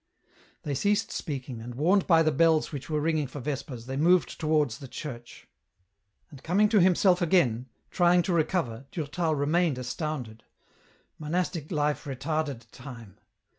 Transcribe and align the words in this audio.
They 0.63 0.73
ceased 0.73 1.11
speaking, 1.11 1.61
and, 1.61 1.75
warned 1.75 2.07
by 2.07 2.23
the 2.23 2.31
bells 2.31 2.71
which 2.71 2.89
were 2.89 2.99
ringing 2.99 3.27
for 3.27 3.39
Vespers, 3.39 3.85
they 3.85 3.97
moved 3.97 4.39
towards 4.39 4.79
the 4.79 4.87
church. 4.87 5.47
And, 6.31 6.41
coming 6.41 6.69
to 6.69 6.79
himself 6.81 7.21
again, 7.21 7.67
trying 7.91 8.23
to 8.23 8.33
recover, 8.33 8.87
Durtal 8.91 9.35
remained 9.35 9.77
astounded. 9.77 10.43
Monastic 11.19 11.71
life 11.71 12.05
retarded 12.05 12.65
time. 12.71 13.19